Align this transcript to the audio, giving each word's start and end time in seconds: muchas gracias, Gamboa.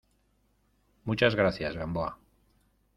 muchas 1.05 1.35
gracias, 1.35 1.75
Gamboa. 1.75 2.17